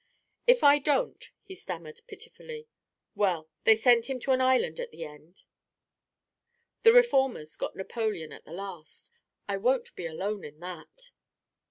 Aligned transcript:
"If 0.47 0.63
I 0.63 0.79
don't," 0.79 1.29
he 1.43 1.53
stammered 1.53 2.01
pitifully, 2.07 2.67
"well, 3.13 3.51
they 3.65 3.75
sent 3.75 4.07
him 4.09 4.19
to 4.21 4.31
an 4.31 4.41
island 4.41 4.79
at 4.79 4.89
the 4.89 5.05
end. 5.05 5.43
The 6.81 6.91
reformers 6.91 7.55
got 7.55 7.75
Napoleon 7.75 8.31
at 8.31 8.43
the 8.43 8.51
last. 8.51 9.11
I 9.47 9.57
won't 9.57 9.95
be 9.95 10.07
alone 10.07 10.43
in 10.43 10.59
that." 10.59 11.11